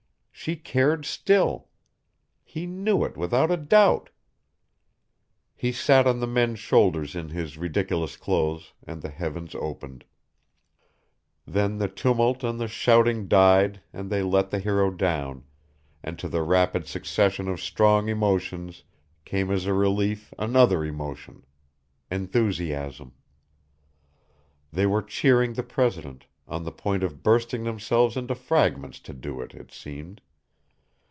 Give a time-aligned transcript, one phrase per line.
[0.33, 1.67] She cared still.
[2.43, 4.09] He knew it without a doubt.
[5.55, 10.03] He sat on the men's shoulders in his ridiculous clothes, and the heavens opened.
[11.45, 15.43] Then the tumult and the shouting died and they let the hero down,
[16.01, 18.83] and to the rapid succession of strong emotions
[19.25, 21.45] came as a relief another emotion
[22.09, 23.13] enthusiasm.
[24.73, 29.39] They were cheering the president, on the point of bursting themselves into fragments to do
[29.39, 30.19] it, it seemed.